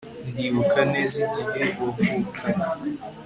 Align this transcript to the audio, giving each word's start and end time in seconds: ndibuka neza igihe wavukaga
ndibuka 0.29 0.79
neza 0.93 1.17
igihe 1.25 1.63
wavukaga 1.81 2.67